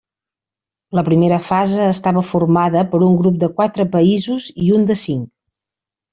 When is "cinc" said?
5.05-5.29